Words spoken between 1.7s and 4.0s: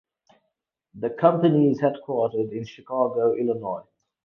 headquartered in Chicago, Illinois.